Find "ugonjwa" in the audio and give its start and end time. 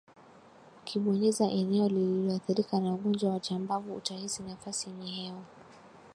2.93-3.31